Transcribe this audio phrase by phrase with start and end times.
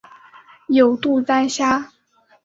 [0.65, 1.91] 有牡丹虾